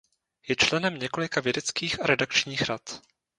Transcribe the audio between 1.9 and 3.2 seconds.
a redakčních rad.